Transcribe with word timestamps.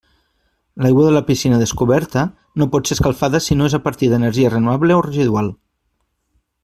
L'aigua 0.83 1.03
de 1.07 1.11
la 1.15 1.21
piscina 1.27 1.59
descoberta 1.63 2.23
no 2.61 2.67
pot 2.77 2.91
ser 2.91 2.97
escalfada 2.99 3.43
si 3.49 3.59
no 3.59 3.69
és 3.73 3.77
a 3.79 3.81
partir 3.89 4.11
d'energia 4.15 4.53
renovable 4.55 4.97
o 5.03 5.05
residual. 5.11 5.53